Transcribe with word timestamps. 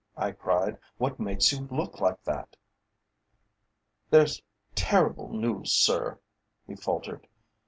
I 0.17 0.31
cried. 0.31 0.79
"What 0.97 1.19
makes 1.19 1.51
you 1.51 1.67
look 1.69 1.99
like 2.01 2.23
that?" 2.23 2.55
"There's 4.09 4.41
terrible 4.73 5.29
news, 5.29 5.73
sir," 5.73 6.19
he 6.65 6.75
faltered. 6.75 7.27